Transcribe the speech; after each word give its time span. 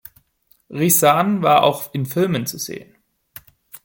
Risan 0.71 1.43
war 1.43 1.61
auch 1.61 1.93
in 1.93 2.07
Filmen 2.07 2.47
zu 2.47 2.57
sehen. 2.57 2.97